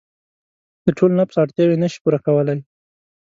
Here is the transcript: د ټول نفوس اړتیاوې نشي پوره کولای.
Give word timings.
د 0.85 0.87
ټول 0.97 1.11
نفوس 1.19 1.35
اړتیاوې 1.43 1.77
نشي 1.83 1.99
پوره 2.03 2.19
کولای. 2.25 2.59